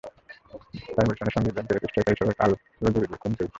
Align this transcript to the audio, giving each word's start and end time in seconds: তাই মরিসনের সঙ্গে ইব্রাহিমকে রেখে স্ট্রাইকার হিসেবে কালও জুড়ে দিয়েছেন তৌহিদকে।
তাই 0.93 1.05
মরিসনের 1.07 1.35
সঙ্গে 1.35 1.49
ইব্রাহিমকে 1.49 1.73
রেখে 1.75 1.87
স্ট্রাইকার 1.89 2.13
হিসেবে 2.15 2.33
কালও 2.39 2.55
জুড়ে 2.83 3.07
দিয়েছেন 3.07 3.31
তৌহিদকে। 3.31 3.45